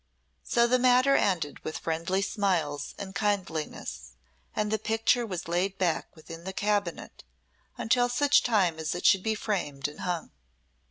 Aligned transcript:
So 0.43 0.65
the 0.65 0.79
matter 0.79 1.15
ended 1.15 1.63
with 1.63 1.77
friendly 1.77 2.23
smiles 2.23 2.95
and 2.97 3.13
kindliness, 3.13 4.13
and 4.55 4.71
the 4.71 4.79
picture 4.79 5.27
was 5.27 5.47
laid 5.47 5.77
back 5.77 6.15
within 6.15 6.43
the 6.43 6.53
cabinet 6.53 7.23
until 7.77 8.09
such 8.09 8.41
time 8.41 8.79
as 8.79 8.95
it 8.95 9.05
should 9.05 9.21
be 9.21 9.35
framed 9.35 9.87
and 9.87 9.99
hung. 9.99 10.31